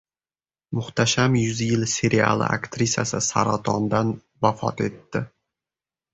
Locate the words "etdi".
4.89-5.25